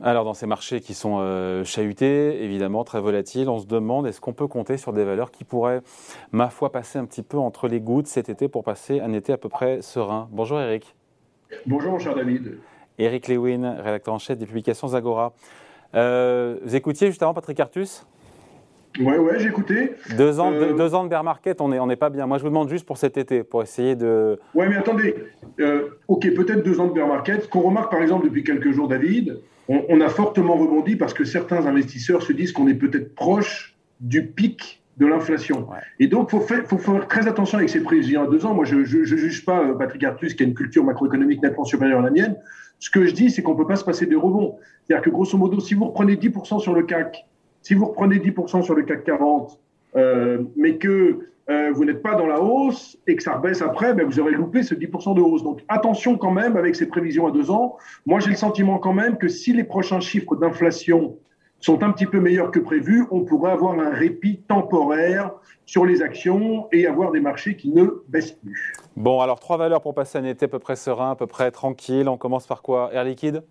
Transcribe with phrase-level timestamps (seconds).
[0.00, 4.20] Alors dans ces marchés qui sont euh, chahutés, évidemment très volatiles, on se demande est-ce
[4.20, 5.80] qu'on peut compter sur des valeurs qui pourraient,
[6.30, 9.32] ma foi, passer un petit peu entre les gouttes cet été pour passer un été
[9.32, 10.28] à peu près serein?
[10.30, 10.94] Bonjour Eric.
[11.66, 12.58] Bonjour mon cher David.
[12.98, 15.32] Eric Lewin, rédacteur en chef des publications Zagora.
[15.96, 18.06] Euh, vous écoutiez juste avant Patrick Artus?
[19.00, 19.94] Ouais, ouais, j'ai écouté.
[20.16, 22.26] Deux ans, euh, deux, ans de bear market, on n'est on est pas bien.
[22.26, 24.38] Moi, je vous demande juste pour cet été, pour essayer de.
[24.54, 25.14] Ouais, mais attendez.
[26.06, 27.42] ok, peut-être deux ans de bear market.
[27.42, 31.24] Ce qu'on remarque, par exemple, depuis quelques jours, David, on, a fortement rebondi parce que
[31.24, 35.68] certains investisseurs se disent qu'on est peut-être proche du pic de l'inflation.
[36.00, 38.54] Et donc, il faut, faire très attention avec ces prévisions à deux ans.
[38.54, 42.00] Moi, je ne juge pas euh, Patrick Artus, qui a une culture macroéconomique nettement supérieure
[42.00, 42.36] à la mienne.
[42.80, 44.56] Ce que je dis, c'est qu'on ne peut pas se passer des rebonds.
[44.86, 47.26] C'est-à-dire que, grosso modo, si vous reprenez 10% sur le CAC,
[47.62, 49.60] si vous reprenez 10% sur le CAC 40,
[49.96, 53.94] euh, mais que euh, vous n'êtes pas dans la hausse et que ça rebaisse après,
[53.94, 55.42] ben vous aurez loupé ce 10% de hausse.
[55.42, 57.76] Donc attention quand même avec ces prévisions à deux ans.
[58.04, 61.16] Moi, j'ai le sentiment quand même que si les prochains chiffres d'inflation
[61.60, 65.32] sont un petit peu meilleurs que prévu, on pourrait avoir un répit temporaire
[65.64, 68.74] sur les actions et avoir des marchés qui ne baissent plus.
[68.96, 71.50] Bon, alors trois valeurs pour passer un été à peu près serein, à peu près
[71.50, 72.08] tranquille.
[72.08, 72.90] On commence par quoi?
[72.92, 73.42] Air Liquide?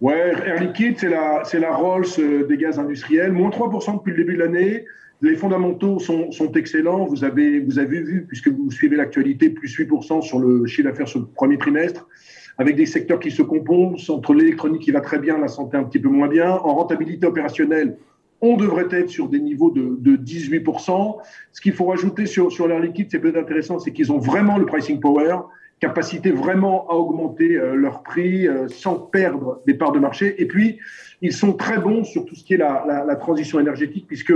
[0.00, 3.32] Ouais, Air Liquide, c'est la, c'est la Rolls euh, des gaz industriels.
[3.32, 4.86] Moins 3% depuis le début de l'année.
[5.22, 7.04] Les fondamentaux sont, sont, excellents.
[7.04, 11.08] Vous avez, vous avez vu, puisque vous suivez l'actualité, plus 8% sur le chiffre d'affaires
[11.08, 12.08] sur le premier trimestre,
[12.56, 15.84] avec des secteurs qui se composent, entre l'électronique qui va très bien, la santé un
[15.84, 16.50] petit peu moins bien.
[16.50, 17.98] En rentabilité opérationnelle,
[18.40, 21.16] on devrait être sur des niveaux de, de 18%.
[21.52, 24.56] Ce qu'il faut rajouter sur, sur l'air liquide, c'est peut-être intéressant, c'est qu'ils ont vraiment
[24.56, 25.36] le pricing power,
[25.80, 30.40] capacité vraiment à augmenter euh, leur prix euh, sans perdre des parts de marché.
[30.40, 30.78] Et puis,
[31.20, 34.32] ils sont très bons sur tout ce qui est la, la transition énergétique, puisque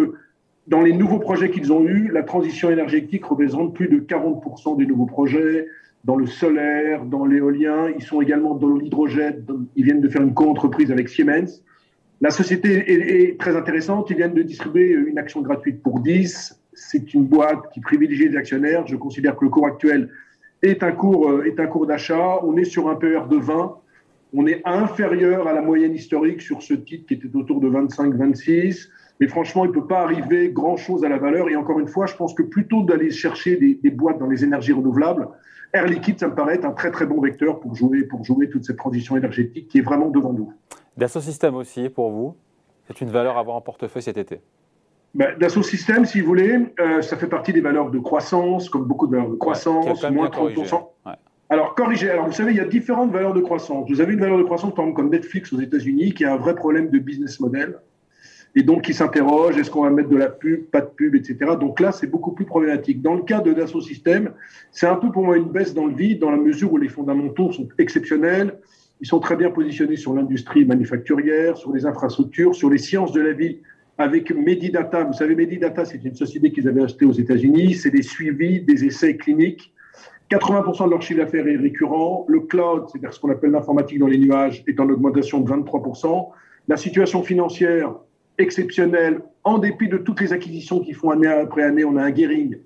[0.66, 4.86] dans les nouveaux projets qu'ils ont eus, la transition énergétique représente plus de 40% des
[4.86, 5.68] nouveaux projets.
[6.04, 9.44] Dans le solaire, dans l'éolien, ils sont également dans l'hydrogène.
[9.76, 11.62] Ils viennent de faire une co-entreprise avec Siemens.
[12.20, 14.08] La société est, très intéressante.
[14.10, 16.58] Ils viennent de distribuer une action gratuite pour 10.
[16.72, 18.86] C'est une boîte qui privilégie les actionnaires.
[18.86, 20.10] Je considère que le cours actuel
[20.62, 22.38] est un cours, euh, est un cours d'achat.
[22.42, 23.76] On est sur un PER de 20.
[24.34, 28.88] On est inférieur à la moyenne historique sur ce titre qui était autour de 25-26.
[29.20, 31.48] Mais franchement, il ne peut pas arriver grand-chose à la valeur.
[31.48, 34.72] Et encore une fois, je pense que plutôt d'aller chercher des, boîtes dans les énergies
[34.72, 35.28] renouvelables,
[35.72, 38.48] Air Liquide, ça me paraît être un très très bon vecteur pour jouer, pour jouer
[38.48, 40.52] toute cette transition énergétique qui est vraiment devant nous.
[40.96, 42.36] Dassault Systèmes aussi, pour vous,
[42.86, 44.40] c'est une valeur à avoir en portefeuille cet été
[45.14, 48.84] ben, Dassault Systèmes, si vous voulez, euh, ça fait partie des valeurs de croissance, comme
[48.84, 50.88] beaucoup de valeurs de croissance, moins 30%.
[51.50, 52.10] Alors, corrigé.
[52.10, 53.88] Alors, vous savez, il y a différentes valeurs de croissance.
[53.88, 56.36] Vous avez une valeur de croissance, par exemple, comme Netflix aux États-Unis, qui a un
[56.36, 57.78] vrai problème de business model
[58.56, 61.52] et donc qui s'interroge est-ce qu'on va mettre de la pub, pas de pub, etc.
[61.60, 63.02] Donc là, c'est beaucoup plus problématique.
[63.02, 64.32] Dans le cas de Dassault Systèmes,
[64.70, 66.88] c'est un peu pour moi une baisse dans le vide, dans la mesure où les
[66.88, 68.58] fondamentaux sont exceptionnels.
[69.00, 73.20] Ils sont très bien positionnés sur l'industrie manufacturière, sur les infrastructures, sur les sciences de
[73.20, 73.58] la vie.
[73.98, 77.74] Avec Medidata, vous savez, Medidata, c'est une société qu'ils avaient achetée aux États-Unis.
[77.74, 79.72] C'est des suivis, des essais cliniques.
[80.30, 82.24] 80% de leur chiffre d'affaires est récurrent.
[82.28, 86.28] Le cloud, c'est-à-dire ce qu'on appelle l'informatique dans les nuages, est en augmentation de 23%.
[86.66, 87.94] La situation financière
[88.38, 91.84] exceptionnel, en dépit de toutes les acquisitions qui font année après année.
[91.84, 92.58] On a un gearing,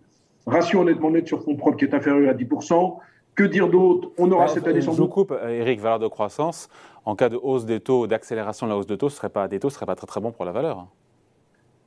[0.46, 2.98] ratio honnêtement net sur fonds propres qui est inférieur à 10%.
[3.34, 4.10] Que dire d'autre?
[4.18, 5.10] On aura cette année sans doute.
[5.10, 6.68] coupe, Eric, valeur de croissance.
[7.04, 9.46] En cas de hausse des taux, d'accélération de la hausse de taux, ce serait pas,
[9.46, 10.88] des taux ne serait pas très très bon pour la valeur.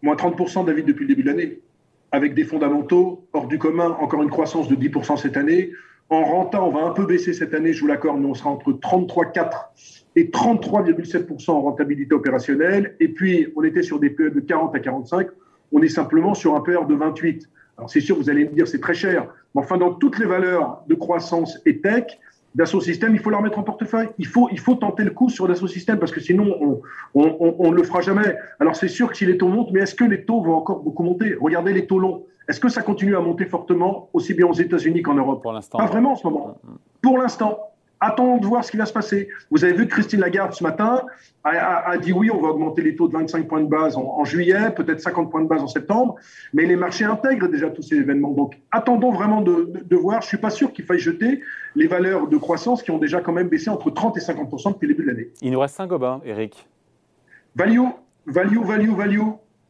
[0.01, 1.59] Moins 30% David depuis le début de l'année.
[2.13, 5.71] Avec des fondamentaux hors du commun, encore une croissance de 10% cette année.
[6.11, 8.49] En rentant, on va un peu baisser cette année, je vous l'accorde, mais on sera
[8.49, 9.49] entre 33,4
[10.17, 12.97] et 33,7% en rentabilité opérationnelle.
[12.99, 15.27] Et puis, on était sur des PE de 40 à 45.
[15.71, 17.49] On est simplement sur un PE de 28.
[17.77, 19.33] Alors, c'est sûr, vous allez me dire, c'est très cher.
[19.55, 22.19] Mais enfin, dans toutes les valeurs de croissance et tech,
[22.53, 24.09] Dassault Systèmes, il faut leur mettre en portefeuille.
[24.17, 26.81] Il faut, il faut tenter le coup sur Dassault Systèmes parce que sinon,
[27.13, 28.35] on ne le fera jamais.
[28.59, 30.81] Alors, c'est sûr que si les taux montent, mais est-ce que les taux vont encore
[30.81, 31.35] beaucoup monter?
[31.39, 32.25] Regardez les taux longs.
[32.49, 35.41] Est-ce que ça continue à monter fortement, aussi bien aux États-Unis qu'en Europe?
[35.41, 35.77] Pour l'instant.
[35.77, 36.57] Pas vraiment en ce moment.
[37.01, 37.57] Pour l'instant.
[38.03, 39.29] Attendons de voir ce qui va se passer.
[39.51, 41.03] Vous avez vu que Christine Lagarde ce matin
[41.43, 44.71] a, dit oui, on va augmenter les taux de 25 points de base en, juillet,
[44.75, 46.15] peut-être 50 points de base en septembre,
[46.51, 48.31] mais les marchés intègrent déjà tous ces événements.
[48.31, 50.23] Donc attendons vraiment de, voir.
[50.23, 51.41] Je suis pas sûr qu'il faille jeter
[51.75, 54.87] les valeurs de croissance qui ont déjà quand même baissé entre 30 et 50 depuis
[54.87, 55.29] le début de l'année.
[55.41, 56.67] Il nous reste Saint-Gobain, Eric.
[57.55, 57.81] Value,
[58.25, 59.21] value, value, value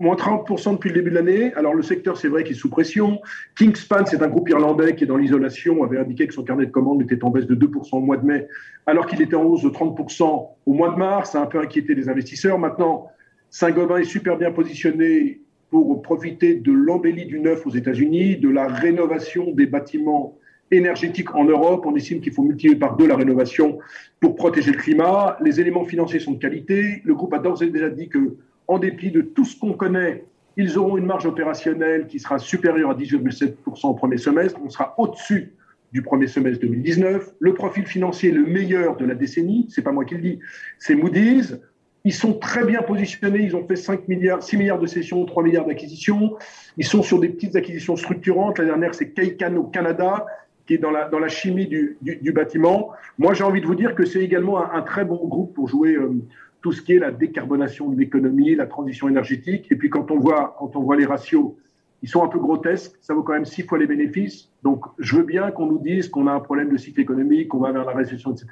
[0.01, 1.53] moins 30% depuis le début de l'année.
[1.56, 3.21] Alors le secteur, c'est vrai qu'il est sous pression.
[3.57, 6.71] Kingspan, c'est un groupe irlandais qui est dans l'isolation, avait indiqué que son carnet de
[6.71, 8.48] commandes était en baisse de 2% au mois de mai,
[8.88, 11.31] alors qu'il était en hausse de 30% au mois de mars.
[11.31, 12.57] Ça a un peu inquiété les investisseurs.
[12.57, 13.07] Maintenant,
[13.50, 18.68] Saint-Gobain est super bien positionné pour profiter de l'embellie du neuf aux États-Unis, de la
[18.68, 20.38] rénovation des bâtiments
[20.71, 21.86] énergétique en Europe.
[21.86, 23.80] On estime qu'il faut multiplier par deux la rénovation
[24.19, 25.38] pour protéger le climat.
[25.42, 27.01] Les éléments financiers sont de qualité.
[27.03, 28.38] Le groupe a d'ores et déjà dit que,
[28.72, 30.24] en dépit de tout ce qu'on connaît,
[30.56, 34.60] ils auront une marge opérationnelle qui sera supérieure à 18,7% au premier semestre.
[34.64, 35.54] On sera au-dessus
[35.92, 37.34] du premier semestre 2019.
[37.40, 40.40] Le profil financier le meilleur de la décennie, c'est pas moi qui le dis,
[40.80, 41.60] c'est Moody's.
[42.06, 43.44] Ils sont très bien positionnés.
[43.44, 46.38] Ils ont fait 5 milliards, 6 milliards de cessions, 3 milliards d'acquisitions.
[46.78, 48.58] Ils sont sur des petites acquisitions structurantes.
[48.58, 50.26] La dernière, c'est Keikan au Canada,
[50.66, 52.92] qui est dans la, dans la chimie du, du, bâtiment.
[53.18, 55.96] Moi, j'ai envie de vous dire que c'est également un, très bon groupe pour jouer
[55.96, 56.14] euh,
[56.62, 59.68] tout ce qui est la décarbonation de l'économie, la transition énergétique.
[59.72, 61.56] Et puis, quand on voit, quand on voit les ratios
[62.04, 64.50] ils sont un peu grotesques, ça vaut quand même six fois les bénéfices.
[64.63, 67.60] Donc, je veux bien qu'on nous dise qu'on a un problème de cycle économique, qu'on
[67.60, 68.48] va vers la récession, etc.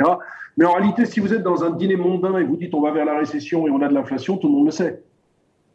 [0.57, 2.91] Mais en réalité, si vous êtes dans un dîner mondain et vous dites on va
[2.91, 5.01] vers la récession et on a de l'inflation, tout le monde le sait.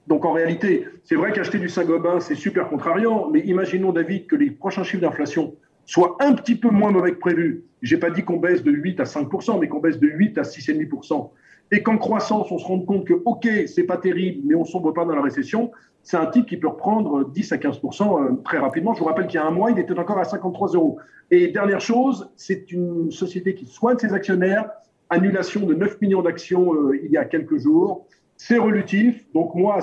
[0.06, 4.36] Donc, en réalité, c'est vrai qu'acheter du Saint-Gobain, c'est super contrariant, mais imaginons, David, que
[4.36, 5.54] les prochains chiffres d'inflation
[5.84, 7.64] soient un petit peu moins mauvais que prévu.
[7.82, 9.28] J'ai pas dit qu'on baisse de 8 à 5
[9.60, 11.31] mais qu'on baisse de 8 à 6,5
[11.74, 14.92] et qu'en croissance, on se rende compte que, OK, c'est pas terrible, mais on sombre
[14.92, 15.72] pas dans la récession,
[16.04, 18.94] c'est un type qui peut reprendre 10 à 15% euh, très rapidement.
[18.94, 20.98] Je vous rappelle qu'il y a un mois, il était encore à 53 euros.
[21.32, 24.70] Et dernière chose, c'est une société qui soigne ses actionnaires.
[25.10, 28.06] Annulation de 9 millions d'actions euh, il y a quelques jours.
[28.36, 29.24] C'est relutif.
[29.32, 29.82] Donc moi, à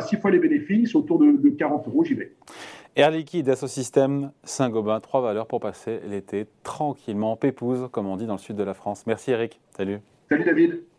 [0.00, 2.32] 6, fois les bénéfices, autour de, 40 euros, j'y vais.
[2.96, 8.34] Air Liquide, Assosystème, Saint-Gobain, trois valeurs pour passer l'été tranquillement, pépouze, comme on dit dans
[8.34, 9.04] le sud de la France.
[9.06, 9.60] Merci Eric.
[9.76, 9.98] Salut.
[10.28, 10.89] Salut David.